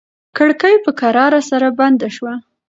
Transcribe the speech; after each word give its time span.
کړکۍ 0.37 0.75
په 0.85 0.91
کراره 0.99 1.41
سره 1.49 1.67
بنده 1.79 2.07
شوه. 2.15 2.33